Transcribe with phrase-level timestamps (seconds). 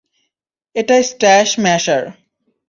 [0.75, 2.03] এটা স্ট্যাশ ম্যাশার।